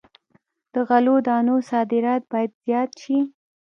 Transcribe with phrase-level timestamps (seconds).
[0.73, 3.17] د غلو دانو صادرات باید زیات شي.